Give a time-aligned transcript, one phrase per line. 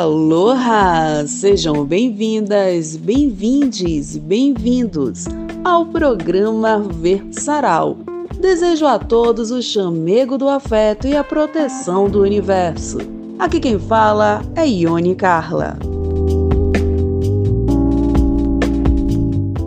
[0.00, 1.26] Aloha!
[1.26, 5.26] Sejam bem-vindas, bem-vindes, bem-vindos
[5.62, 7.98] ao programa Versaral.
[8.40, 12.96] Desejo a todos o chamego do afeto e a proteção do universo.
[13.38, 15.78] Aqui quem fala é Ione Carla.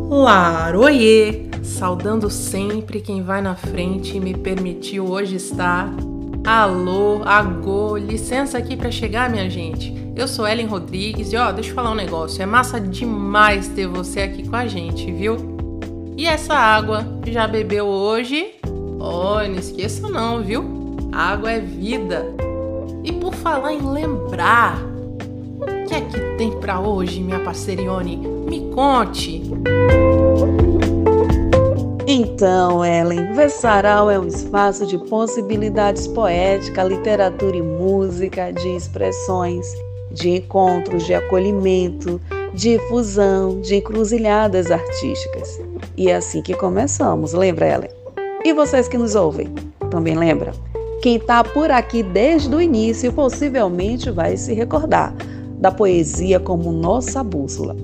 [0.10, 1.48] Laroie!
[1.62, 5.94] Saudando sempre quem vai na frente e me permitiu hoje estar
[6.46, 10.03] Alô, agô, licença aqui para chegar, minha gente.
[10.16, 12.42] Eu sou Ellen Rodrigues e ó, deixa eu falar um negócio.
[12.42, 15.38] É massa demais ter você aqui com a gente, viu?
[16.16, 18.54] E essa água já bebeu hoje?
[19.00, 20.64] Oh, não esqueça não, viu?
[21.12, 22.28] Água é vida.
[23.04, 24.78] E por falar em lembrar,
[25.60, 28.18] o que é que tem para hoje, minha parceirione?
[28.18, 29.42] Me conte.
[32.06, 39.74] Então, Ellen, Vessaral é um espaço de possibilidades poética, literatura e música, de expressões,
[40.14, 42.22] de encontros, de acolhimento,
[42.54, 45.60] de fusão, de encruzilhadas artísticas.
[45.98, 47.90] E é assim que começamos, lembra, Ellen?
[48.46, 49.54] E vocês que nos ouvem,
[49.90, 50.54] também lembram?
[51.02, 55.14] Quem está por aqui desde o início possivelmente vai se recordar
[55.60, 57.76] da poesia como nossa bússola.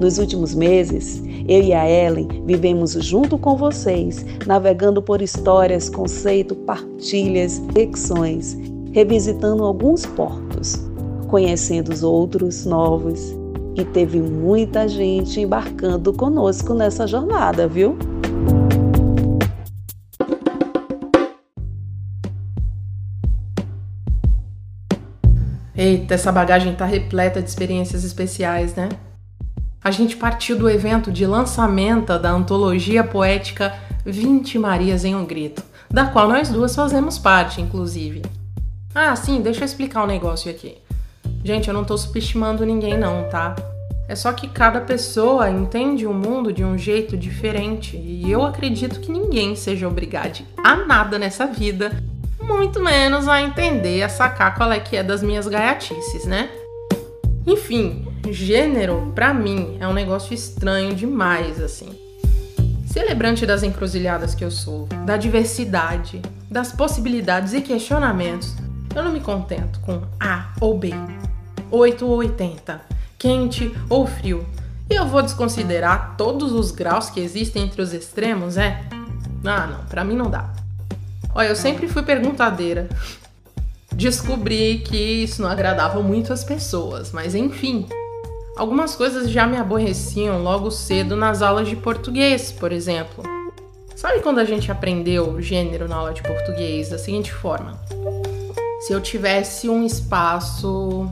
[0.00, 6.56] Nos últimos meses, eu e a Ellen vivemos junto com vocês, navegando por histórias, conceitos,
[6.66, 8.58] partilhas, reflexões,
[8.92, 10.80] revisitando alguns portos,
[11.34, 13.34] conhecendo os outros novos.
[13.74, 17.98] E teve muita gente embarcando conosco nessa jornada, viu?
[25.74, 28.88] Eita, essa bagagem tá repleta de experiências especiais, né?
[29.82, 33.74] a gente partiu do evento de lançamento da antologia poética
[34.06, 38.22] 20 Marias em um Grito, da qual nós duas fazemos parte, inclusive.
[38.94, 40.83] Ah, sim, deixa eu explicar um negócio aqui.
[41.44, 43.54] Gente, eu não tô subestimando ninguém, não, tá?
[44.08, 48.98] É só que cada pessoa entende o mundo de um jeito diferente e eu acredito
[48.98, 52.02] que ninguém seja obrigado a nada nessa vida,
[52.40, 56.48] muito menos a entender, a sacar qual é que é das minhas gaiatices, né?
[57.46, 61.90] Enfim, gênero, para mim, é um negócio estranho demais, assim.
[62.86, 68.54] Celebrante das encruzilhadas que eu sou, da diversidade, das possibilidades e questionamentos,
[68.94, 70.94] eu não me contento com A ou B,
[71.70, 72.80] 8 ou 80,
[73.18, 74.46] quente ou frio.
[74.90, 78.84] E eu vou desconsiderar todos os graus que existem entre os extremos, é?
[79.44, 80.52] Ah, não, pra mim não dá.
[81.34, 82.88] Olha, eu sempre fui perguntadeira.
[83.92, 87.86] Descobri que isso não agradava muito as pessoas, mas enfim,
[88.56, 93.24] Algumas coisas já me aborreciam logo cedo nas aulas de português, por exemplo.
[93.96, 97.76] Sabe quando a gente aprendeu gênero na aula de português da seguinte forma?
[98.80, 101.10] Se eu tivesse um espaço,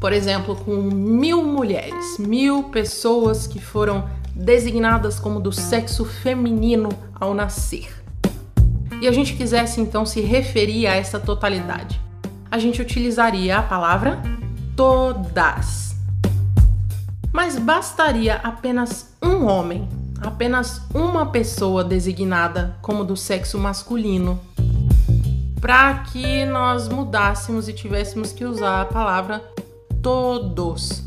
[0.00, 7.32] por exemplo, com mil mulheres, mil pessoas que foram designadas como do sexo feminino ao
[7.32, 8.04] nascer,
[9.00, 12.00] e a gente quisesse então se referir a essa totalidade,
[12.50, 14.22] a gente utilizaria a palavra
[14.76, 15.94] todas.
[17.32, 19.88] Mas bastaria apenas um homem,
[20.20, 24.40] apenas uma pessoa designada como do sexo masculino,
[25.60, 29.42] para que nós mudássemos e tivéssemos que usar a palavra
[30.04, 31.02] todos.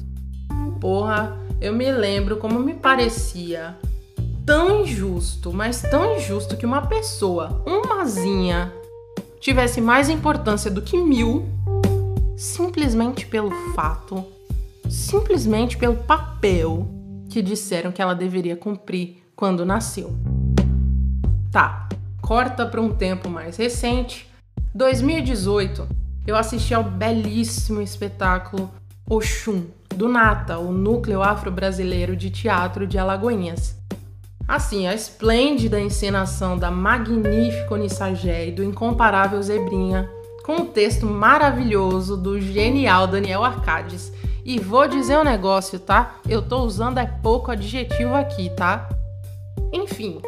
[0.81, 3.77] Porra, eu me lembro como me parecia
[4.45, 8.73] tão injusto, mas tão injusto que uma pessoa, umazinha,
[9.39, 11.45] tivesse mais importância do que mil,
[12.35, 14.25] simplesmente pelo fato
[14.89, 16.87] simplesmente pelo papel
[17.29, 20.15] que disseram que ela deveria cumprir quando nasceu.
[21.51, 21.87] Tá,
[22.21, 24.29] corta para um tempo mais recente.
[24.73, 25.87] 2018,
[26.25, 28.71] eu assisti ao belíssimo espetáculo
[29.09, 29.63] Oxum,
[29.95, 33.77] do Nata, o núcleo afro-brasileiro de teatro de Alagoinhas.
[34.45, 40.09] Assim, a esplêndida encenação da magnífica Onissagé e do incomparável Zebrinha,
[40.45, 44.11] com o texto maravilhoso do genial Daniel Arcades,
[44.43, 46.15] e vou dizer um negócio, tá?
[46.27, 48.89] Eu tô usando é pouco adjetivo aqui, tá?
[49.71, 50.21] Enfim,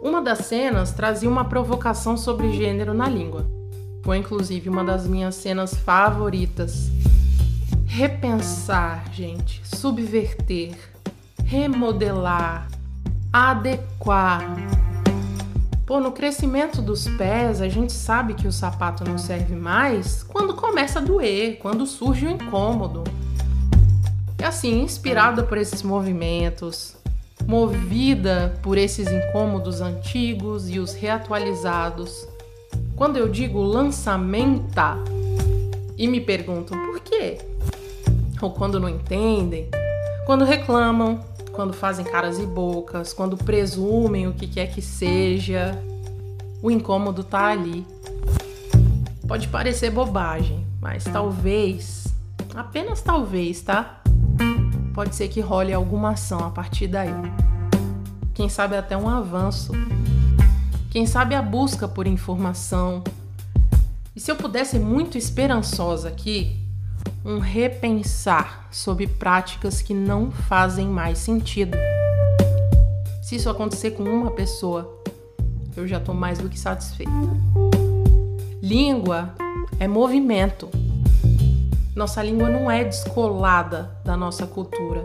[0.00, 3.44] uma das cenas trazia uma provocação sobre gênero na língua.
[4.04, 6.88] Foi inclusive uma das minhas cenas favoritas.
[7.94, 10.74] Repensar, gente, subverter,
[11.44, 12.66] remodelar,
[13.30, 14.56] adequar.
[15.84, 20.54] Pô, no crescimento dos pés, a gente sabe que o sapato não serve mais quando
[20.54, 23.04] começa a doer, quando surge o incômodo.
[24.40, 26.96] E assim, inspirada por esses movimentos,
[27.46, 32.26] movida por esses incômodos antigos e os reatualizados,
[32.96, 34.96] quando eu digo lançamenta
[35.98, 37.51] e me perguntam por quê?
[38.42, 39.68] Ou quando não entendem,
[40.26, 41.20] quando reclamam,
[41.52, 45.80] quando fazem caras e bocas, quando presumem o que quer que seja.
[46.62, 47.86] O incômodo tá ali.
[49.26, 52.06] Pode parecer bobagem, mas talvez,
[52.54, 54.00] apenas talvez, tá?
[54.94, 57.14] Pode ser que role alguma ação a partir daí.
[58.34, 59.72] Quem sabe até um avanço.
[60.90, 63.02] Quem sabe a busca por informação.
[64.14, 66.61] E se eu pudesse ser muito esperançosa aqui,
[67.24, 71.76] um repensar sobre práticas que não fazem mais sentido.
[73.22, 75.00] Se isso acontecer com uma pessoa,
[75.76, 77.12] eu já estou mais do que satisfeita.
[78.60, 79.34] Língua
[79.78, 80.68] é movimento.
[81.94, 85.04] Nossa língua não é descolada da nossa cultura.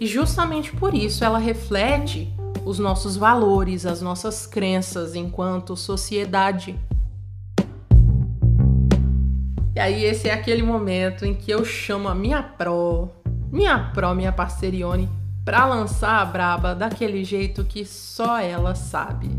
[0.00, 2.32] E justamente por isso ela reflete
[2.64, 6.78] os nossos valores, as nossas crenças enquanto sociedade.
[9.78, 13.10] E aí esse é aquele momento em que eu chamo a minha pro,
[13.52, 15.08] minha pro, minha parcerione,
[15.44, 19.30] para lançar a braba daquele jeito que só ela sabe.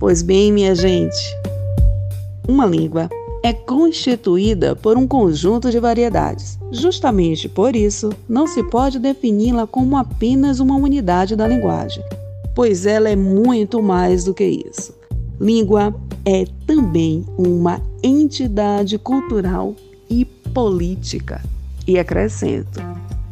[0.00, 1.16] Pois bem, minha gente,
[2.48, 3.08] uma língua
[3.44, 6.58] é constituída por um conjunto de variedades.
[6.72, 12.02] Justamente por isso, não se pode defini-la como apenas uma unidade da linguagem
[12.58, 14.92] pois ela é muito mais do que isso.
[15.40, 15.94] Língua
[16.24, 19.76] é também uma entidade cultural
[20.10, 21.40] e política,
[21.86, 22.80] e acrescento,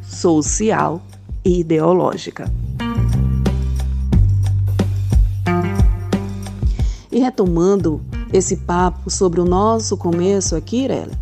[0.01, 1.03] social
[1.45, 2.49] e ideológica.
[7.11, 8.01] E retomando
[8.33, 11.19] esse papo sobre o nosso começo aqui, Irela,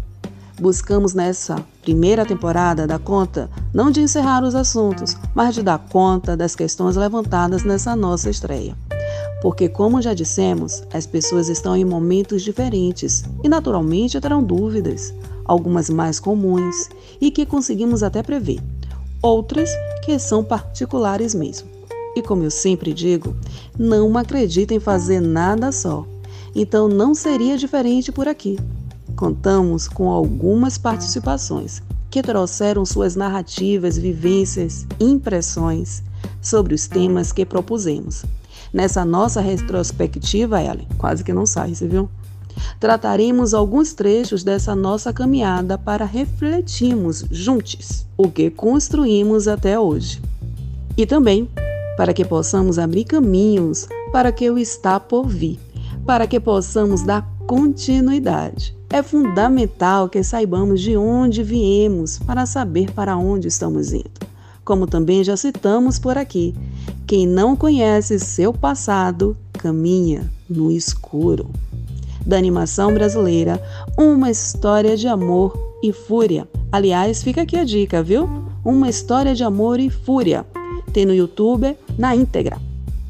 [0.60, 6.34] Buscamos nessa primeira temporada dar conta não de encerrar os assuntos, mas de dar conta
[6.34, 8.74] das questões levantadas nessa nossa estreia.
[9.42, 15.12] Porque, como já dissemos, as pessoas estão em momentos diferentes e, naturalmente, terão dúvidas,
[15.44, 16.88] algumas mais comuns
[17.20, 18.62] e que conseguimos até prever,
[19.20, 19.68] outras
[20.02, 21.68] que são particulares mesmo.
[22.16, 23.36] E como eu sempre digo,
[23.78, 26.06] não acredito em fazer nada só,
[26.54, 28.58] então não seria diferente por aqui.
[29.16, 36.02] Contamos com algumas participações que trouxeram suas narrativas, vivências, impressões
[36.40, 38.24] sobre os temas que propusemos.
[38.72, 42.08] Nessa nossa retrospectiva, Ellen, quase que não sai, você viu?
[42.78, 50.20] Trataremos alguns trechos dessa nossa caminhada para refletirmos juntos o que construímos até hoje.
[50.96, 51.48] E também
[51.96, 55.58] para que possamos abrir caminhos para que o está por vir,
[56.06, 58.76] para que possamos dar continuidade.
[58.94, 64.08] É fundamental que saibamos de onde viemos para saber para onde estamos indo.
[64.64, 66.54] Como também já citamos por aqui,
[67.04, 71.50] quem não conhece seu passado caminha no escuro.
[72.24, 73.60] Da animação brasileira,
[73.98, 76.46] uma história de amor e fúria.
[76.70, 78.28] Aliás, fica aqui a dica, viu?
[78.64, 80.46] Uma história de amor e fúria.
[80.92, 82.60] Tem no YouTube na íntegra.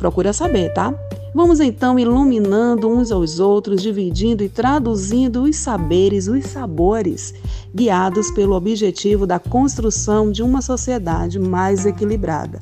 [0.04, 0.92] Procura saber, tá?
[1.34, 7.32] Vamos então iluminando uns aos outros, dividindo e traduzindo os saberes, os sabores,
[7.74, 12.60] guiados pelo objetivo da construção de uma sociedade mais equilibrada.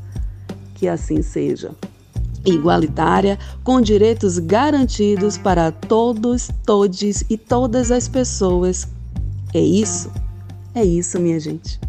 [0.77, 1.73] Que assim seja.
[2.47, 8.87] Igualitária, com direitos garantidos para todos, todes e todas as pessoas.
[9.53, 10.13] É isso?
[10.77, 11.81] É isso, minha gente.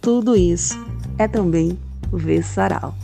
[0.00, 0.74] Tudo isso
[1.18, 1.78] é também
[2.10, 2.94] ver sarau.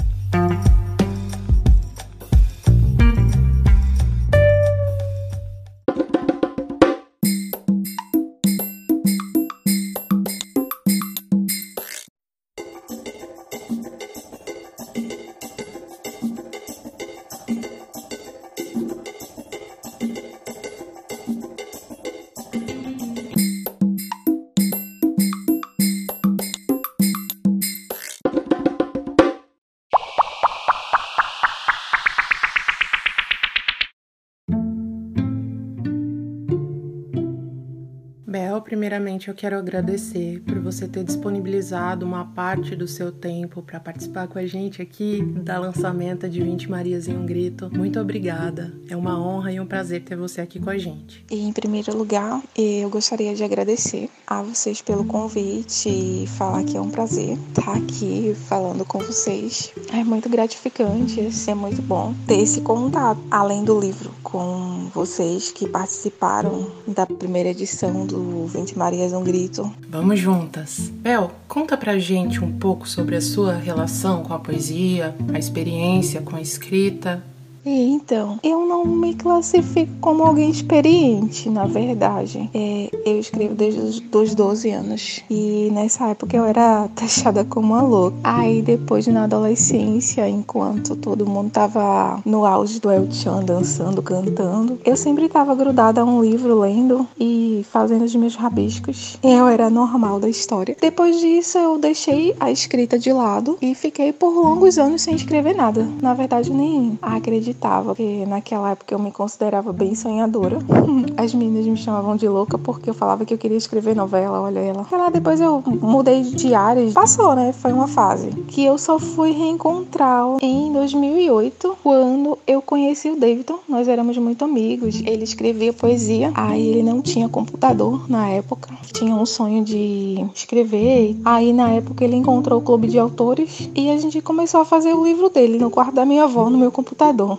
[39.22, 44.26] Primeiramente eu quero agradecer por você ter disponibilizado uma parte do seu tempo para participar
[44.26, 47.70] com a gente aqui da lançamento de 20 Marias em um Grito.
[47.72, 48.72] Muito obrigada.
[48.88, 51.24] É uma honra e um prazer ter você aqui com a gente.
[51.30, 56.76] E em primeiro lugar, eu gostaria de agradecer a vocês pelo convite e falar que
[56.76, 59.72] é um prazer estar aqui falando com vocês.
[59.92, 65.52] É muito gratificante, assim, é muito bom ter esse contato, além do livro, com vocês
[65.52, 69.72] que participaram da primeira edição do 20 Marias um Grito.
[69.88, 70.90] Vamos juntas.
[70.94, 76.20] Bel, conta pra gente um pouco sobre a sua relação com a poesia, a experiência
[76.22, 77.22] com a escrita.
[77.64, 82.50] Então, eu não me classifico como alguém experiente, na verdade.
[82.52, 84.00] É, eu escrevo desde os
[84.34, 85.22] 12 anos.
[85.30, 88.16] E nessa época eu era taxada como uma louca.
[88.24, 94.80] Aí depois, na adolescência, enquanto todo mundo tava no auge do El Chan, dançando, cantando,
[94.84, 99.18] eu sempre tava grudada a um livro, lendo e fazendo os meus rabiscos.
[99.22, 100.76] Eu era normal da história.
[100.80, 105.54] Depois disso, eu deixei a escrita de lado e fiquei por longos anos sem escrever
[105.54, 105.86] nada.
[106.00, 110.58] Na verdade, nem acredito acreditava, porque naquela época eu me considerava bem sonhadora.
[111.16, 114.58] As meninas me chamavam de louca porque eu falava que eu queria escrever novela, olha
[114.58, 114.86] ela.
[114.90, 117.52] E lá depois eu mudei de áreas, passou, né?
[117.52, 123.58] Foi uma fase que eu só fui reencontrá-lo em 2008, quando eu conheci o Davidson.
[123.68, 125.02] Nós éramos muito amigos.
[125.04, 131.16] Ele escrevia poesia, aí ele não tinha computador na época, tinha um sonho de escrever.
[131.24, 134.94] Aí na época ele encontrou o clube de autores e a gente começou a fazer
[134.94, 137.38] o livro dele no quarto da minha avó, no meu computador.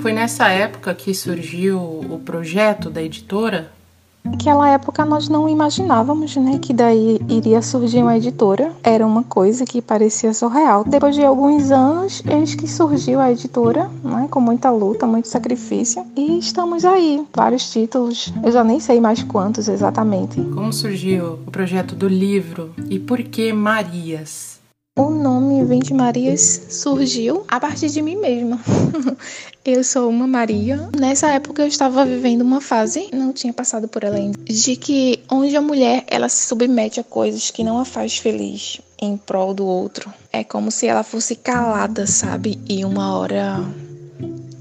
[0.00, 3.70] Foi nessa época que surgiu o projeto da editora?
[4.24, 8.72] Naquela época nós não imaginávamos, né, que daí iria surgir uma editora.
[8.82, 10.84] Era uma coisa que parecia surreal.
[10.84, 16.04] Depois de alguns anos, eis que surgiu a editora, né, com muita luta, muito sacrifício,
[16.14, 18.32] e estamos aí, vários títulos.
[18.44, 20.40] Eu já nem sei mais quantos exatamente.
[20.40, 24.47] Como surgiu o projeto do livro e por que Marias?
[24.98, 28.60] O nome Vinte Marias surgiu a partir de mim mesma.
[29.64, 30.90] eu sou uma Maria.
[30.98, 35.20] Nessa época eu estava vivendo uma fase, não tinha passado por ela ainda, de que
[35.30, 39.54] onde a mulher ela se submete a coisas que não a faz feliz em prol
[39.54, 40.12] do outro.
[40.32, 42.58] É como se ela fosse calada, sabe?
[42.68, 43.64] E uma hora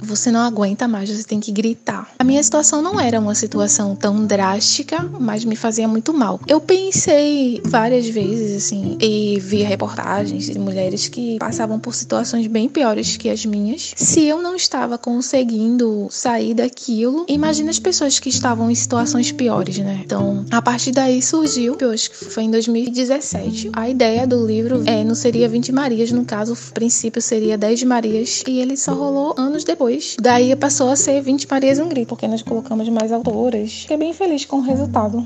[0.07, 2.09] você não aguenta mais, você tem que gritar.
[2.17, 6.39] A minha situação não era uma situação tão drástica, mas me fazia muito mal.
[6.47, 12.69] Eu pensei várias vezes, assim, e via reportagens de mulheres que passavam por situações bem
[12.69, 13.93] piores que as minhas.
[13.95, 19.77] Se eu não estava conseguindo sair daquilo, imagina as pessoas que estavam em situações piores,
[19.79, 20.01] né?
[20.03, 24.83] Então, a partir daí surgiu, eu acho que foi em 2017, a ideia do livro
[24.85, 28.93] é, não seria 20 Marias, no caso, o princípio seria 10 Marias, e ele só
[28.93, 33.12] rolou anos depois daí passou a ser 20 Marias um grito, porque nós colocamos mais
[33.12, 33.82] autoras.
[33.82, 35.25] Fiquei bem feliz com o resultado.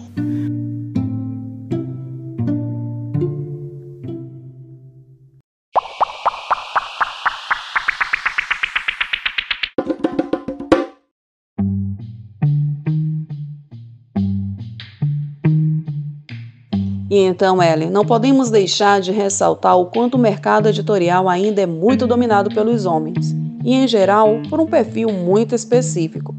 [17.09, 21.65] E então, Ellen, não podemos deixar de ressaltar o quanto o mercado editorial ainda é
[21.65, 26.35] muito dominado pelos homens e, em geral, por um perfil muito específico.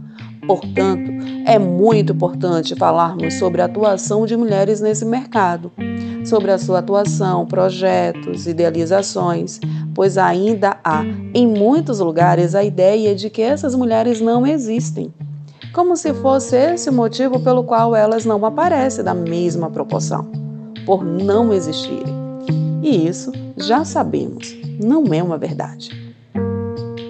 [0.47, 1.11] Portanto,
[1.47, 5.71] é muito importante falarmos sobre a atuação de mulheres nesse mercado,
[6.25, 9.61] sobre a sua atuação, projetos, idealizações,
[9.95, 15.15] pois ainda há, em muitos lugares, a ideia de que essas mulheres não existem,
[15.73, 20.29] como se fosse esse o motivo pelo qual elas não aparecem da mesma proporção,
[20.85, 22.15] por não existirem.
[22.83, 26.02] E isso já sabemos, não é uma verdade.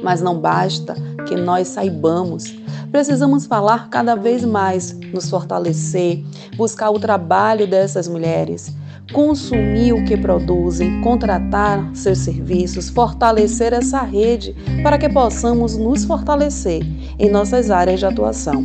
[0.02, 0.94] Mas não basta
[1.26, 2.54] que nós saibamos.
[2.90, 6.23] Precisamos falar cada vez mais, nos fortalecer,
[6.56, 8.75] buscar o trabalho dessas mulheres,
[9.12, 16.82] consumir o que produzem, contratar seus serviços, fortalecer essa rede para que possamos nos fortalecer
[17.18, 18.62] em nossas áreas de atuação.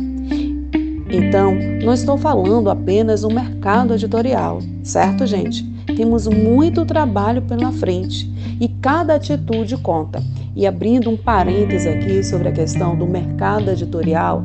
[1.10, 5.66] Então, não estou falando apenas do mercado editorial, certo, gente?
[5.96, 8.30] Temos muito trabalho pela frente
[8.60, 10.22] e cada atitude conta.
[10.54, 14.44] E abrindo um parêntese aqui sobre a questão do mercado editorial,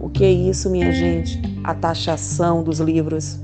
[0.00, 1.40] o que é isso, minha gente?
[1.64, 3.38] A taxação dos livros.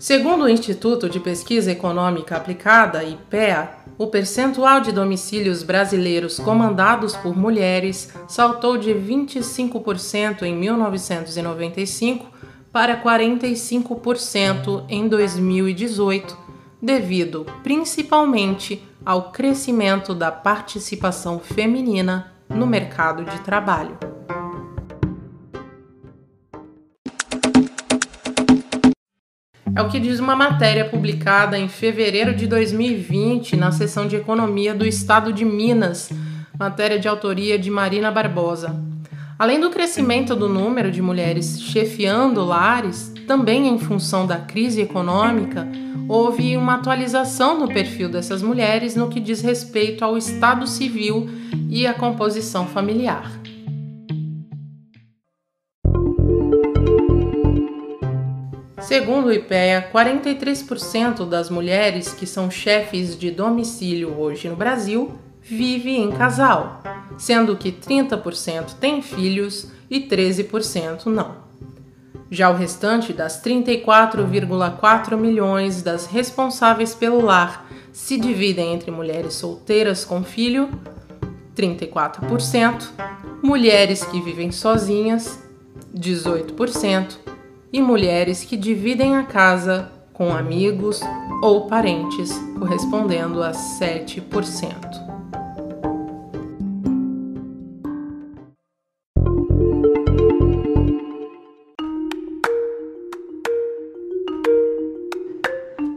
[0.00, 7.36] Segundo o Instituto de Pesquisa Econômica Aplicada, IPEA, o percentual de domicílios brasileiros comandados por
[7.36, 12.26] mulheres saltou de 25% em 1995
[12.72, 16.34] para 45% em 2018,
[16.80, 23.98] devido principalmente ao crescimento da participação feminina no mercado de trabalho.
[29.74, 34.74] É o que diz uma matéria publicada em fevereiro de 2020 na seção de Economia
[34.74, 36.10] do Estado de Minas,
[36.58, 38.74] matéria de autoria de Marina Barbosa.
[39.38, 45.66] Além do crescimento do número de mulheres chefiando lares, também em função da crise econômica,
[46.08, 51.30] houve uma atualização no perfil dessas mulheres no que diz respeito ao estado civil
[51.70, 53.39] e à composição familiar.
[58.90, 66.02] Segundo o IPEA, 43% das mulheres que são chefes de domicílio hoje no Brasil vivem
[66.02, 66.82] em casal,
[67.16, 71.36] sendo que 30% têm filhos e 13% não.
[72.32, 80.04] Já o restante das 34,4 milhões das responsáveis pelo lar se dividem entre mulheres solteiras
[80.04, 80.68] com filho,
[81.54, 82.88] 34%,
[83.40, 85.40] mulheres que vivem sozinhas,
[85.96, 87.29] 18%,
[87.72, 91.00] e mulheres que dividem a casa com amigos
[91.42, 95.10] ou parentes, correspondendo a 7%.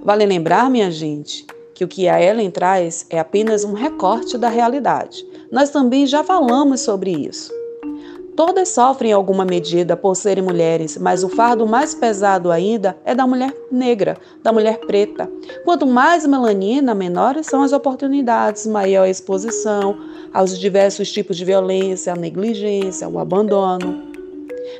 [0.03, 4.49] Vale lembrar, minha gente, que o que a Ellen traz é apenas um recorte da
[4.49, 5.25] realidade.
[5.51, 7.62] Nós também já falamos sobre isso.
[8.35, 13.13] Todas sofrem em alguma medida por serem mulheres, mas o fardo mais pesado ainda é
[13.13, 15.29] da mulher negra, da mulher preta.
[15.63, 19.95] Quanto mais melanina, menores são as oportunidades, maior a exposição
[20.33, 24.11] aos diversos tipos de violência, a negligência, o abandono.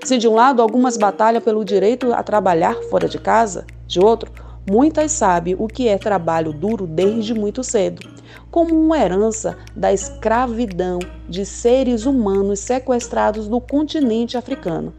[0.04, 4.32] Se de um lado algumas batalham pelo direito a trabalhar fora de casa, de outro,
[4.68, 8.13] muitas sabem o que é trabalho duro desde muito cedo
[8.54, 14.94] como uma herança da escravidão de seres humanos sequestrados do continente africano,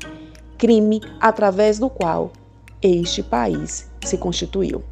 [0.59, 2.33] crime através do qual
[2.83, 4.83] este país se constituiu.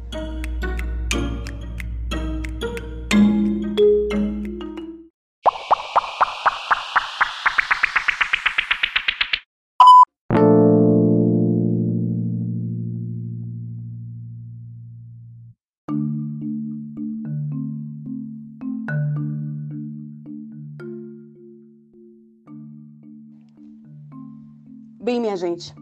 [25.03, 25.75] Bem, minha gente,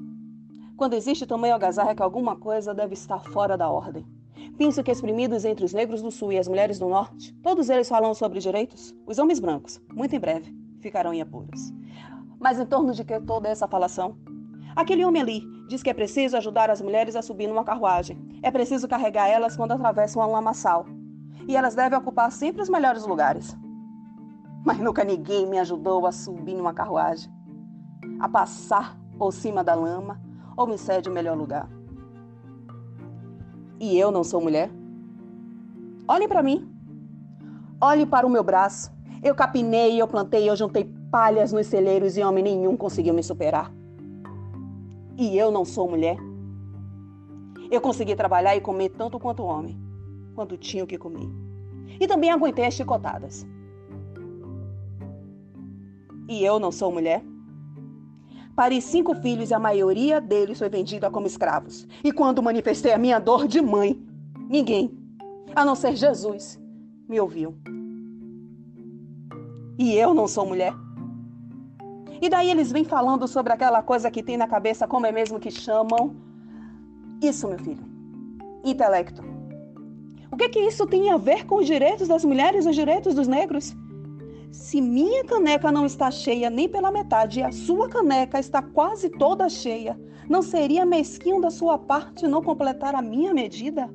[0.75, 4.03] quando existe tamanho algazarra é que alguma coisa deve estar fora da ordem.
[4.57, 7.87] Penso que exprimidos entre os negros do sul e as mulheres do norte, todos eles
[7.87, 8.95] falam sobre direitos.
[9.05, 11.71] Os homens brancos, muito em breve, ficarão em apuros.
[12.39, 14.17] Mas em torno de que toda essa falação?
[14.75, 18.17] Aquele homem ali diz que é preciso ajudar as mulheres a subir numa carruagem.
[18.41, 20.87] É preciso carregar elas quando atravessam um lamaçal.
[21.47, 23.55] E elas devem ocupar sempre os melhores lugares.
[24.65, 27.31] Mas nunca ninguém me ajudou a subir numa carruagem.
[28.19, 30.19] A passar por cima da lama
[30.57, 31.69] ou me cede o melhor lugar?
[33.79, 34.71] E eu não sou mulher?
[36.07, 36.67] Olhem para mim.
[37.79, 38.91] Olhe para o meu braço.
[39.21, 43.71] Eu capinei, eu plantei, eu juntei palhas nos celeiros e homem nenhum conseguiu me superar.
[45.15, 46.17] E eu não sou mulher?
[47.69, 49.79] Eu consegui trabalhar e comer tanto quanto homem,
[50.33, 51.29] quanto tinha o que comer.
[51.99, 53.45] E também aguentei as chicotadas.
[56.27, 57.23] E eu não sou mulher?
[58.55, 61.87] Pari cinco filhos e a maioria deles foi vendida como escravos.
[62.03, 63.99] E quando manifestei a minha dor de mãe,
[64.49, 64.91] ninguém,
[65.55, 66.59] a não ser Jesus,
[67.07, 67.55] me ouviu.
[69.77, 70.73] E eu não sou mulher.
[72.21, 75.39] E daí eles vêm falando sobre aquela coisa que tem na cabeça, como é mesmo
[75.39, 76.15] que chamam?
[77.21, 77.83] Isso, meu filho.
[78.63, 79.23] Intelecto.
[80.31, 83.15] O que que isso tem a ver com os direitos das mulheres e os direitos
[83.15, 83.75] dos negros?
[84.51, 89.09] Se minha caneca não está cheia nem pela metade e a sua caneca está quase
[89.09, 89.97] toda cheia,
[90.29, 93.89] não seria mesquinho da sua parte não completar a minha medida?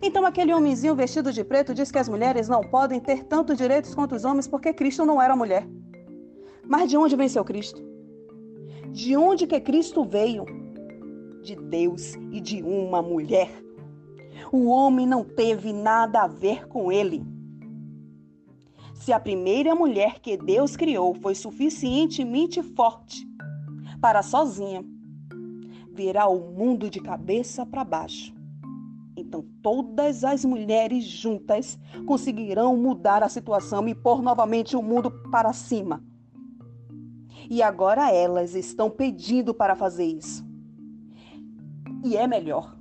[0.00, 3.92] Então aquele homenzinho vestido de preto diz que as mulheres não podem ter tantos direitos
[3.92, 5.66] quanto os homens porque Cristo não era mulher.
[6.62, 7.82] Mas de onde venceu Cristo?
[8.92, 10.44] De onde que Cristo veio?
[11.42, 13.50] De Deus e de uma mulher.
[14.52, 17.33] O homem não teve nada a ver com ele.
[19.04, 23.28] Se a primeira mulher que Deus criou foi suficientemente forte
[24.00, 24.82] para sozinha
[25.92, 28.34] virar o mundo de cabeça para baixo,
[29.14, 35.52] então todas as mulheres juntas conseguirão mudar a situação e pôr novamente o mundo para
[35.52, 36.02] cima.
[37.50, 40.42] E agora elas estão pedindo para fazer isso.
[42.02, 42.74] E é melhor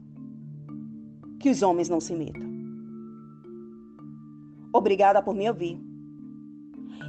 [1.38, 2.50] que os homens não se metam.
[4.72, 5.92] Obrigada por me ouvir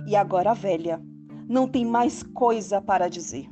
[0.06, 1.00] e agora velha,
[1.48, 3.48] não tem mais coisa para dizer.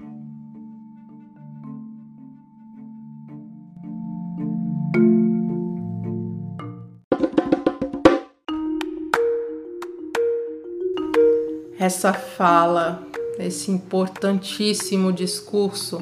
[11.78, 13.02] Essa fala,
[13.40, 15.98] esse importantíssimo discurso,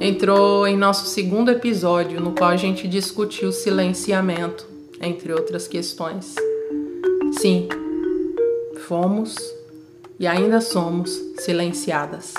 [0.00, 4.66] entrou em nosso segundo episódio, no qual a gente discutiu silenciamento,
[5.02, 6.34] entre outras questões.
[7.38, 7.68] Sim,
[8.84, 9.34] fomos
[10.18, 12.34] e ainda somos silenciadas.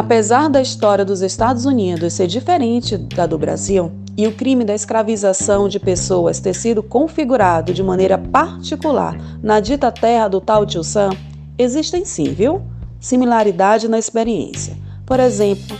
[0.00, 4.74] Apesar da história dos Estados Unidos ser diferente da do Brasil e o crime da
[4.74, 10.82] escravização de pessoas ter sido configurado de maneira particular na dita terra do tal Tio
[10.82, 11.10] Sam,
[11.58, 12.62] existem sim, viu?
[12.98, 14.74] Similaridade na experiência.
[15.04, 15.76] Por exemplo,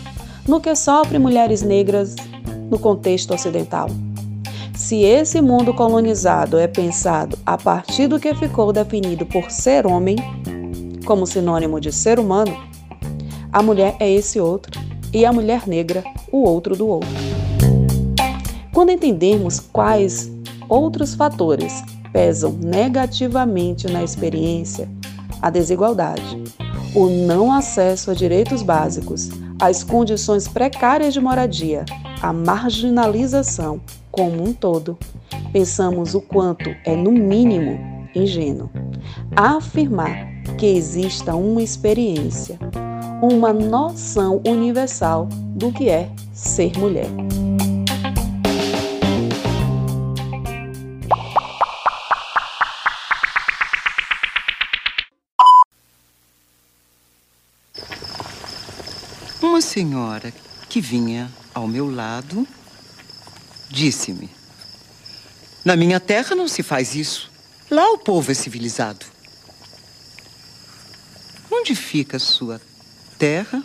[0.46, 2.14] no que sofrem mulheres negras
[2.70, 3.88] no contexto ocidental.
[4.74, 10.16] Se esse mundo colonizado é pensado a partir do que ficou definido por ser homem,
[11.06, 12.69] como sinônimo de ser humano,
[13.52, 14.80] a mulher é esse outro
[15.12, 17.08] e a mulher negra o outro do outro.
[18.72, 20.30] Quando entendemos quais
[20.68, 21.82] outros fatores
[22.12, 24.88] pesam negativamente na experiência,
[25.42, 26.42] a desigualdade,
[26.94, 31.84] o não acesso a direitos básicos, as condições precárias de moradia,
[32.22, 34.98] a marginalização como um todo,
[35.52, 37.78] pensamos o quanto é, no mínimo,
[38.14, 38.70] ingênuo
[39.36, 42.58] afirmar que exista uma experiência,
[43.22, 47.09] uma noção universal do que é ser mulher.
[59.42, 60.33] Uma senhora
[60.70, 62.48] que vinha ao meu lado
[63.68, 64.30] disse-me:
[65.62, 67.30] Na minha terra não se faz isso.
[67.70, 69.04] Lá o povo é civilizado.
[71.52, 72.61] Onde fica a sua
[73.20, 73.62] terra?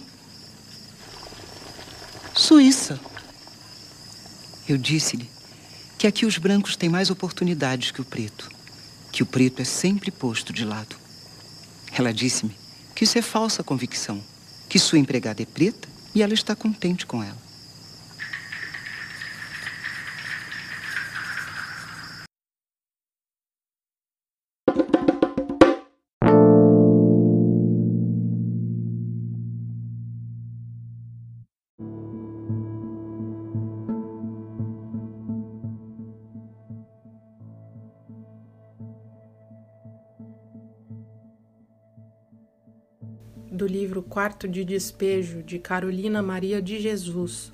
[2.36, 3.00] Suíça.
[4.68, 5.30] Eu disse-lhe
[5.98, 8.50] que aqui os brancos têm mais oportunidades que o preto,
[9.14, 10.98] que o preto é sempre posto de lado.
[11.94, 12.54] Ela disse-me
[12.94, 14.22] que isso é falsa convicção,
[14.68, 17.45] que sua empregada é preta e ela está contente com ela.
[43.66, 47.52] Do livro Quarto de Despejo de Carolina Maria de Jesus,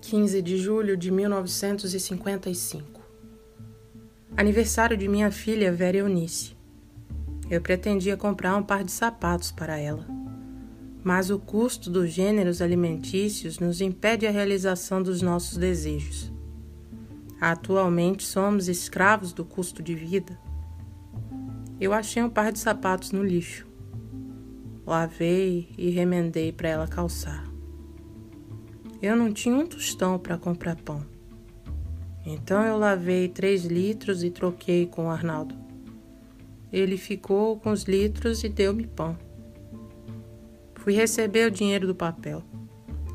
[0.00, 3.00] 15 de julho de 1955.
[4.36, 6.56] Aniversário de minha filha Vera Eunice.
[7.48, 10.04] Eu pretendia comprar um par de sapatos para ela,
[11.04, 16.32] mas o custo dos gêneros alimentícios nos impede a realização dos nossos desejos.
[17.40, 20.49] Atualmente somos escravos do custo de vida
[21.80, 23.66] eu achei um par de sapatos no lixo.
[24.86, 27.50] Lavei e remendei para ela calçar.
[29.00, 31.02] Eu não tinha um tostão para comprar pão.
[32.26, 35.54] Então eu lavei três litros e troquei com o Arnaldo.
[36.70, 39.16] Ele ficou com os litros e deu-me pão.
[40.74, 42.42] Fui receber o dinheiro do papel.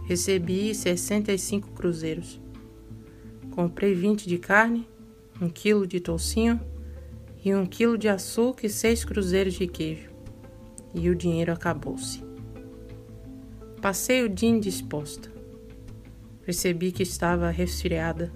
[0.07, 2.41] Recebi 65 cruzeiros.
[3.51, 4.87] Comprei 20 de carne,
[5.39, 6.59] um quilo de toucinho
[7.45, 10.09] e um quilo de açúcar e seis cruzeiros de queijo.
[10.95, 12.23] E o dinheiro acabou-se.
[13.79, 15.31] Passei o dia indisposta.
[16.43, 18.31] Percebi que estava resfriada.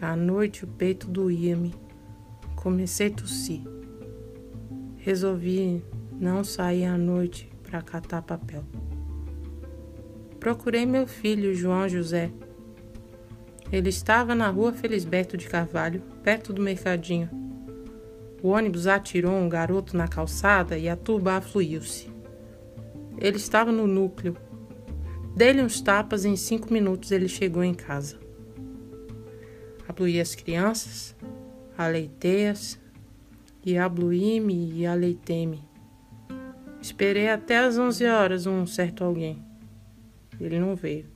[0.00, 1.74] À noite o peito doía-me.
[2.56, 3.60] Comecei a tossir.
[4.96, 5.84] Resolvi
[6.18, 8.64] não sair à noite para catar papel.
[10.40, 12.30] Procurei meu filho, João José.
[13.70, 17.47] Ele estava na rua Felisberto de Carvalho, perto do mercadinho.
[18.42, 22.08] O ônibus atirou um garoto na calçada e a turba afluiu-se.
[23.18, 24.36] Ele estava no núcleo.
[25.34, 28.18] Dei-lhe uns tapas e em cinco minutos ele chegou em casa.
[29.88, 31.16] Abluí as crianças,
[31.76, 32.78] aleitei-as,
[33.64, 35.62] e abluí-me e aleitei-me.
[36.80, 39.42] Esperei até às onze horas um certo alguém.
[40.40, 41.06] Ele não veio.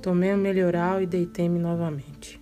[0.00, 2.39] Tomei o melhoral e deitei-me novamente.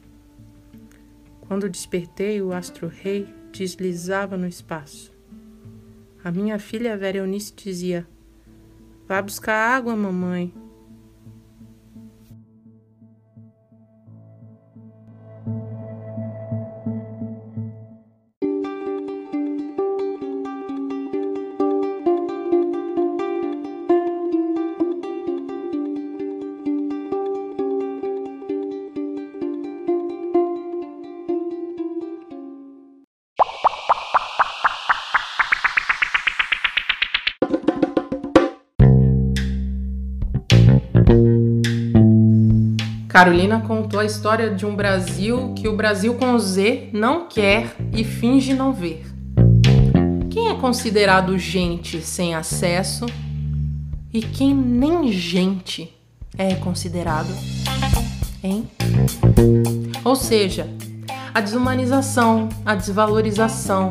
[1.49, 5.11] Quando despertei, o astro-rei deslizava no espaço.
[6.23, 8.07] A minha filha Vera Eunice dizia:
[9.07, 10.53] Vá buscar água, mamãe.
[43.19, 48.05] Carolina contou a história de um Brasil que o Brasil com Z não quer e
[48.05, 49.05] finge não ver.
[50.31, 53.07] Quem é considerado gente sem acesso
[54.15, 55.93] e quem nem gente
[56.39, 57.35] é considerado?
[58.41, 58.71] Hein?
[60.05, 60.69] Ou seja,
[61.35, 63.91] a desumanização, a desvalorização,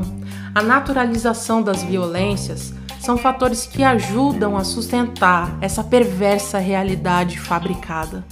[0.56, 8.24] a naturalização das violências são fatores que ajudam a sustentar essa perversa realidade fabricada.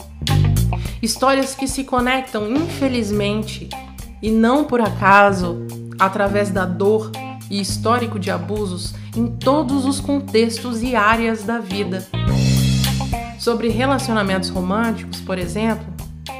[1.05, 3.69] Histórias que se conectam, infelizmente,
[4.23, 5.63] e não por acaso,
[5.99, 7.11] através da dor
[7.47, 12.07] e histórico de abusos em todos os contextos e áreas da vida.
[13.37, 15.85] Sobre relacionamentos românticos, por exemplo,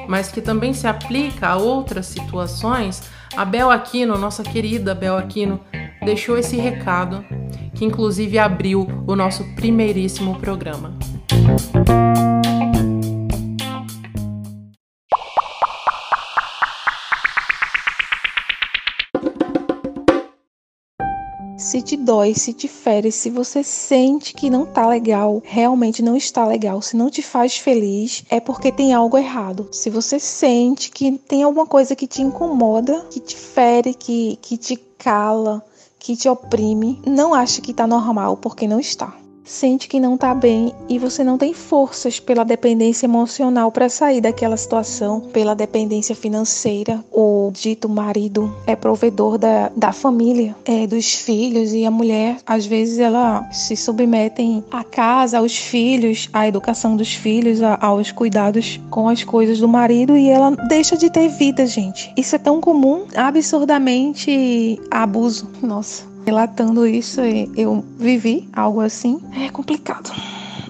[0.08, 3.04] mas que também se aplica a outras situações,
[3.38, 5.60] a Bel Aquino, nossa querida Bel Aquino,
[6.04, 7.24] deixou esse recado,
[7.76, 10.98] que inclusive abriu o nosso primeiríssimo programa.
[21.76, 26.16] Se te dói, se te fere, se você sente que não tá legal, realmente não
[26.16, 29.68] está legal, se não te faz feliz, é porque tem algo errado.
[29.74, 34.56] Se você sente que tem alguma coisa que te incomoda, que te fere, que, que
[34.56, 35.62] te cala,
[36.00, 39.25] que te oprime, não ache que está normal, porque não está.
[39.46, 44.20] Sente que não está bem e você não tem forças pela dependência emocional para sair
[44.20, 47.06] daquela situação, pela dependência financeira.
[47.12, 52.66] O dito marido é provedor da, da família, é, dos filhos, e a mulher, às
[52.66, 58.80] vezes, ela se submetem à casa, aos filhos, à educação dos filhos, a, aos cuidados
[58.90, 62.12] com as coisas do marido e ela deixa de ter vida, gente.
[62.18, 65.48] Isso é tão comum, absurdamente abuso.
[65.62, 66.15] Nossa.
[66.26, 67.22] Relatando isso,
[67.56, 69.22] eu vivi algo assim.
[69.34, 70.12] É complicado.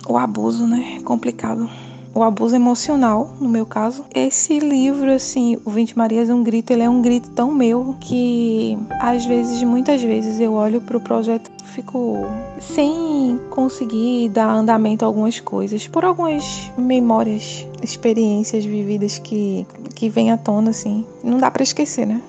[0.08, 0.98] O abuso, né?
[1.00, 1.70] É complicado.
[2.13, 4.06] O abuso emocional, no meu caso.
[4.13, 7.96] Esse livro, assim, O 20 Marias é um grito, ele é um grito tão meu
[8.00, 12.26] que às vezes, muitas vezes, eu olho pro projeto fico
[12.60, 20.32] sem conseguir dar andamento a algumas coisas, por algumas memórias, experiências vividas que, que vêm
[20.32, 21.06] à tona, assim.
[21.22, 22.22] Não dá para esquecer, né?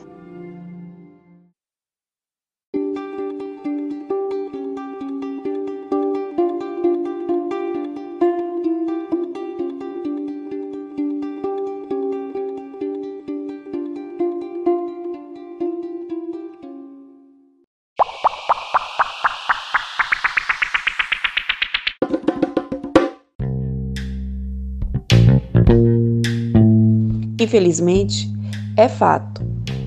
[27.46, 28.28] Infelizmente,
[28.76, 29.40] é fato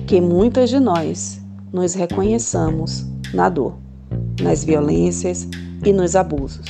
[0.06, 3.74] que muitas de nós nos reconheçamos na dor,
[4.40, 5.46] nas violências
[5.84, 6.64] e nos abusos.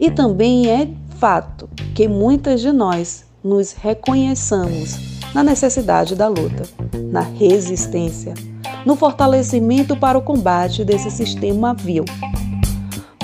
[0.00, 0.88] E também é
[1.20, 4.98] fato que muitas de nós nos reconheçamos
[5.32, 6.64] na necessidade da luta,
[7.12, 8.34] na resistência,
[8.84, 12.04] no fortalecimento para o combate desse sistema vil.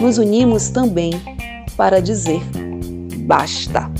[0.00, 1.10] Nos unimos também
[1.76, 2.40] para dizer
[3.26, 3.97] basta.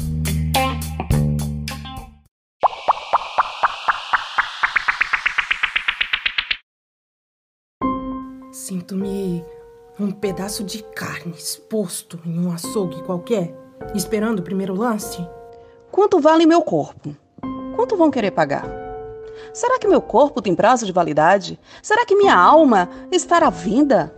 [10.18, 13.54] Pedaço de carne exposto em um açougue qualquer,
[13.94, 15.26] esperando o primeiro lance.
[15.90, 17.16] Quanto vale meu corpo?
[17.76, 18.66] Quanto vão querer pagar?
[19.54, 21.58] Será que meu corpo tem prazo de validade?
[21.82, 24.14] Será que minha alma estará à vinda?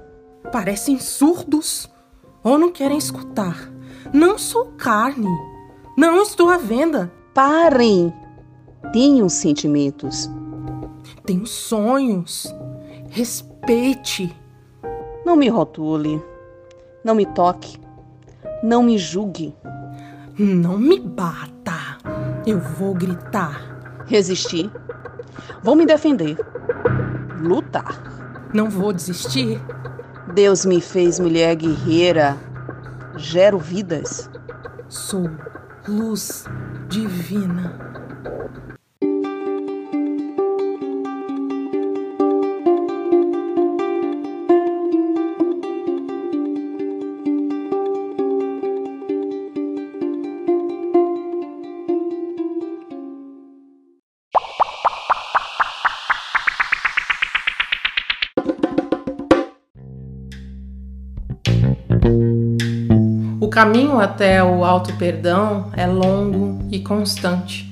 [0.50, 1.88] Parecem surdos
[2.42, 3.70] ou não querem escutar.
[4.12, 5.28] Não sou carne.
[5.96, 7.12] Não estou à venda.
[7.34, 8.12] Parem!
[8.92, 10.28] Tenham sentimentos.
[11.24, 12.52] Tenho sonhos.
[13.10, 14.34] Respeite.
[15.30, 16.20] Não me rotule.
[17.04, 17.78] Não me toque.
[18.64, 19.54] Não me julgue.
[20.36, 21.98] Não me bata.
[22.44, 23.62] Eu vou gritar.
[24.08, 24.68] Resistir.
[25.62, 26.36] Vou me defender.
[27.40, 28.50] Lutar.
[28.52, 29.62] Não vou desistir.
[30.34, 32.36] Deus me fez mulher guerreira.
[33.16, 34.28] Gero vidas.
[34.88, 35.30] Sou
[35.86, 36.44] luz
[36.88, 37.72] divina.
[63.60, 67.70] Caminho até o alto perdão é longo e constante,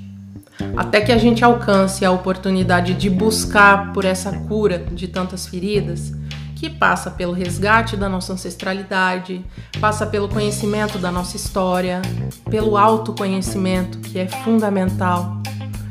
[0.76, 6.12] até que a gente alcance a oportunidade de buscar por essa cura de tantas feridas,
[6.54, 9.42] que passa pelo resgate da nossa ancestralidade,
[9.80, 12.02] passa pelo conhecimento da nossa história,
[12.50, 15.40] pelo autoconhecimento, que é fundamental,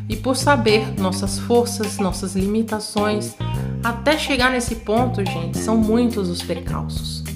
[0.07, 3.36] e por saber nossas forças, nossas limitações,
[3.83, 7.26] Até chegar nesse ponto, gente, são muitos os percalços.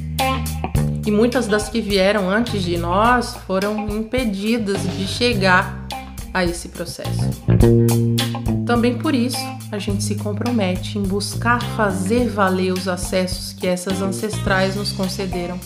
[1.05, 5.87] E muitas das que vieram antes de nós foram impedidas de chegar
[6.33, 7.29] a esse processo.
[8.65, 9.37] Também por isso,
[9.71, 15.59] a gente se compromete em buscar fazer valer os acessos que essas ancestrais nos concederam,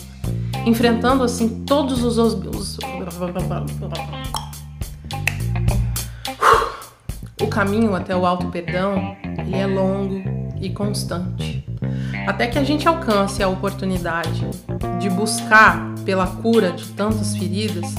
[0.64, 2.78] enfrentando assim todos os, os
[7.40, 10.22] o caminho até o alto perdão, ele é longo
[10.60, 11.55] e constante.
[12.26, 14.44] Até que a gente alcance a oportunidade
[14.98, 17.94] de buscar pela cura de tantas feridas,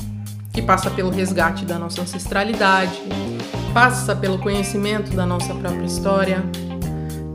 [0.51, 2.99] que passa pelo resgate da nossa ancestralidade,
[3.73, 6.43] passa pelo conhecimento da nossa própria história,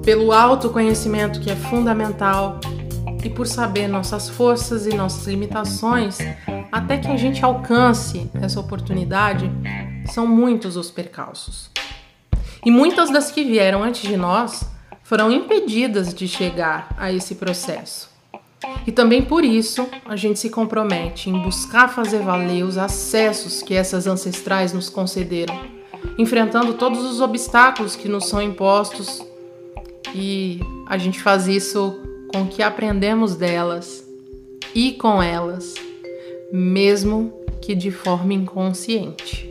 [0.04, 2.60] pelo autoconhecimento que é fundamental
[3.24, 6.18] e por saber nossas forças e nossas limitações,
[6.70, 9.50] até que a gente alcance essa oportunidade,
[10.06, 11.70] são muitos os percalços.
[12.64, 14.71] E muitas das que vieram antes de nós
[15.12, 18.08] foram impedidas de chegar a esse processo.
[18.86, 23.74] E também por isso a gente se compromete em buscar fazer valer os acessos que
[23.74, 25.54] essas ancestrais nos concederam,
[26.16, 29.22] enfrentando todos os obstáculos que nos são impostos.
[30.14, 31.94] E a gente faz isso
[32.32, 34.02] com o que aprendemos delas
[34.74, 35.74] e com elas,
[36.50, 39.46] mesmo que de forma inconsciente.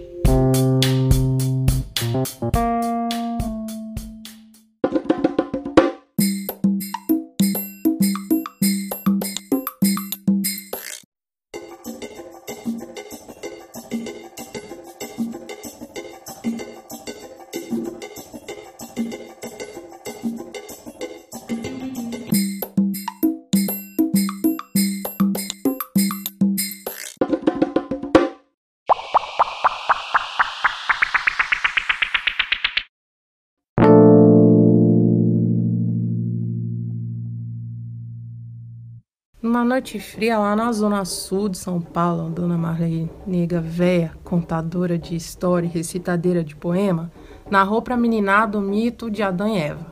[39.81, 45.15] Noite fria lá na zona sul de São Paulo, Dona Marlene Nega Véia, contadora de
[45.15, 47.11] história e recitadeira de poema,
[47.49, 49.87] narrou pra meninada o mito de Adão e Eva.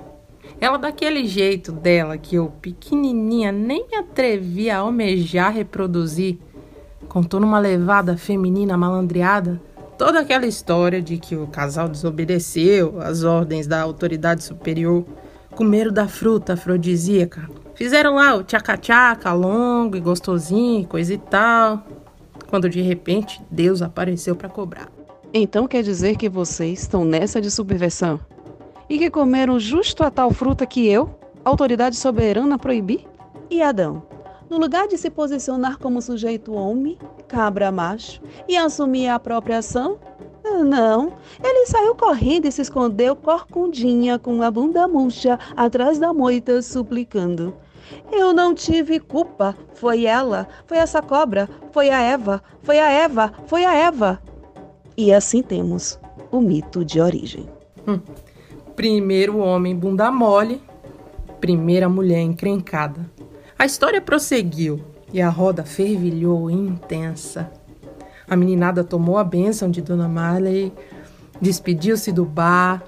[0.62, 6.38] Ela, daquele jeito dela que eu, pequenininha, nem me atrevi a almejar reproduzir,
[7.08, 9.60] contou numa levada feminina malandreada
[9.98, 15.04] toda aquela história de que o casal desobedeceu às ordens da autoridade superior,
[15.56, 21.82] comeram da fruta afrodisíaca Fizeram lá o tchaca-tchaca longo e gostosinho, coisa e tal.
[22.50, 24.90] Quando de repente Deus apareceu para cobrar.
[25.34, 28.20] Então quer dizer que vocês estão nessa de subversão?
[28.90, 31.10] E que comeram justo a tal fruta que eu,
[31.46, 33.08] autoridade soberana, proibi?
[33.50, 34.04] E Adão,
[34.50, 36.98] no lugar de se posicionar como sujeito homem,
[37.30, 39.98] cabra macho, e assumir a própria ação,
[40.66, 46.62] não, ele saiu correndo e se escondeu corcundinha com a bunda murcha atrás da moita,
[46.62, 47.54] suplicando.
[48.12, 49.56] Eu não tive culpa.
[49.74, 54.22] Foi ela, foi essa cobra, foi a Eva, foi a Eva, foi a Eva.
[54.98, 56.00] E assim temos
[56.32, 57.48] o mito de origem.
[57.88, 58.00] Hum.
[58.76, 60.62] Primeiro homem bunda mole,
[61.40, 63.10] primeira mulher encrencada.
[63.58, 64.80] A história prosseguiu
[65.12, 67.52] e a roda fervilhou intensa.
[68.30, 70.72] A meninada tomou a bênção de Dona Marley,
[71.42, 72.84] despediu-se do bar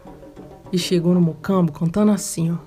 [0.71, 2.57] e chegou no mocambo contando assim, ó.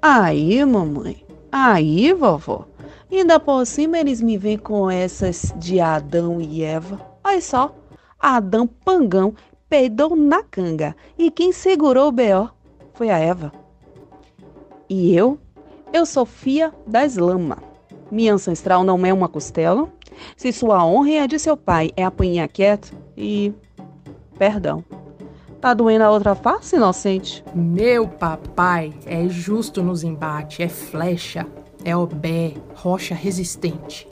[0.00, 2.66] Aí, mamãe, Aí, vovó,
[3.10, 7.00] ainda por cima eles me vêm com essas de Adão e Eva.
[7.24, 7.74] Olha só,
[8.18, 9.34] Adão Pangão
[9.68, 12.50] peidou na canga e quem segurou o B.O.
[12.92, 13.52] foi a Eva.
[14.88, 15.38] E eu?
[15.92, 17.58] Eu sou filha das lama.
[18.10, 19.88] Minha ancestral não é uma costela.
[20.36, 23.52] Se sua honra é de seu pai é apanhar quieto e.
[24.38, 24.84] Perdão.
[25.60, 27.44] Tá doendo a outra face, inocente?
[27.52, 31.44] Meu papai é justo nos embates, é flecha,
[31.84, 34.08] é obé, rocha resistente.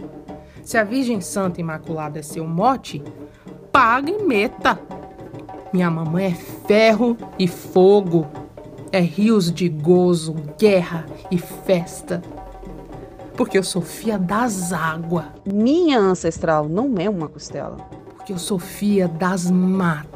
[0.65, 3.01] Se a Virgem Santa Imaculada é seu mote,
[3.71, 4.77] paga e meta.
[5.73, 6.35] Minha mamãe é
[6.67, 8.27] ferro e fogo,
[8.91, 12.21] é rios de gozo, guerra e festa.
[13.37, 15.27] Porque eu sou filha das águas.
[15.45, 17.77] Minha ancestral não é uma costela.
[18.17, 20.16] Porque eu sou filha das matas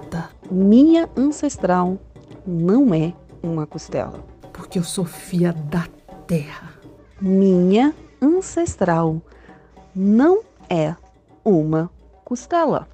[0.50, 1.98] minha ancestral
[2.46, 4.24] não é uma costela.
[4.52, 5.86] Porque eu sou filha da
[6.26, 6.74] terra.
[7.20, 9.20] Minha ancestral
[9.94, 10.94] não é
[11.44, 11.90] uma
[12.24, 12.88] costela.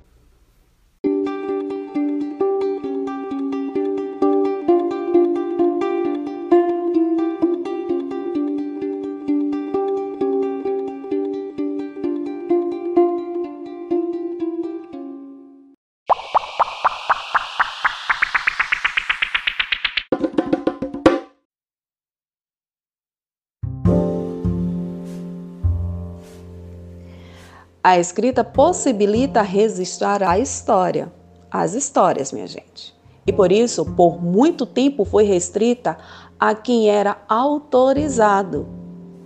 [27.87, 31.09] A escrita possibilita registrar a história,
[31.49, 32.93] as histórias, minha gente.
[33.25, 35.97] E por isso, por muito tempo foi restrita
[36.37, 38.67] a quem era autorizado,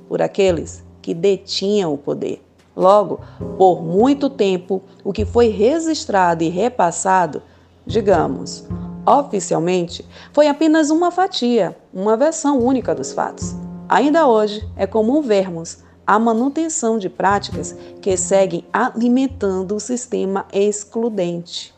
[0.06, 2.44] por aqueles que detinham o poder.
[2.76, 3.20] Logo,
[3.56, 7.42] por muito tempo, o que foi registrado e repassado,
[7.86, 8.68] digamos,
[9.06, 10.04] oficialmente,
[10.34, 13.56] foi apenas uma fatia, uma versão única dos fatos.
[13.88, 21.72] Ainda hoje é comum vermos a manutenção de práticas que seguem alimentando o sistema excludente.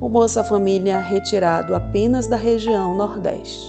[0.00, 3.68] O Bolsa Família retirado apenas da região Nordeste.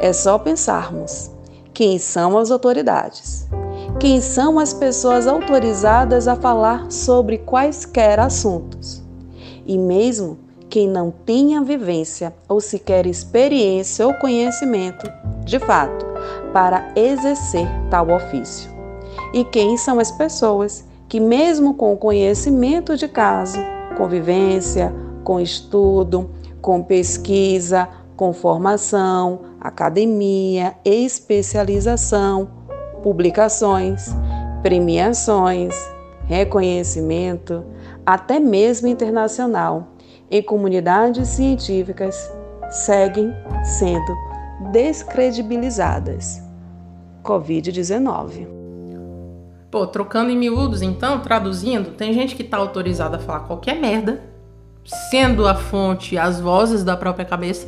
[0.00, 1.30] É só pensarmos
[1.72, 3.46] quem são as autoridades,
[4.00, 9.04] quem são as pessoas autorizadas a falar sobre quaisquer assuntos.
[9.64, 10.36] E mesmo
[10.68, 15.08] quem não tenha vivência ou sequer experiência ou conhecimento,
[15.44, 16.13] de fato,
[16.54, 18.70] para exercer tal ofício.
[19.32, 23.58] E quem são as pessoas que, mesmo com o conhecimento de caso,
[23.96, 24.94] convivência,
[25.24, 26.30] com estudo,
[26.62, 32.48] com pesquisa, com formação, academia, especialização,
[33.02, 34.14] publicações,
[34.62, 35.74] premiações,
[36.26, 37.64] reconhecimento,
[38.06, 39.88] até mesmo internacional,
[40.30, 42.32] em comunidades científicas
[42.70, 43.34] seguem
[43.64, 44.14] sendo
[44.72, 46.43] descredibilizadas.
[47.24, 48.46] Covid-19.
[49.70, 54.22] Pô, trocando em miúdos, então, traduzindo, tem gente que está autorizada a falar qualquer merda,
[55.10, 57.66] sendo a fonte as vozes da própria cabeça,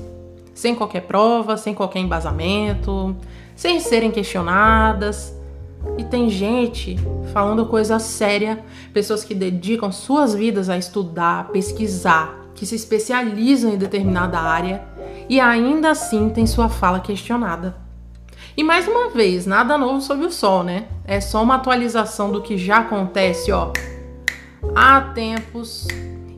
[0.54, 3.16] sem qualquer prova, sem qualquer embasamento,
[3.56, 5.34] sem serem questionadas.
[5.98, 6.96] E tem gente
[7.32, 13.76] falando coisa séria, pessoas que dedicam suas vidas a estudar, pesquisar, que se especializam em
[13.76, 14.82] determinada área
[15.28, 17.85] e ainda assim tem sua fala questionada.
[18.56, 20.86] E mais uma vez, nada novo sob o sol, né?
[21.04, 23.70] É só uma atualização do que já acontece, ó,
[24.74, 25.86] há tempos